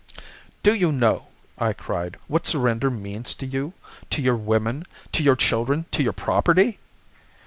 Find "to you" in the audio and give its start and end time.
3.35-3.73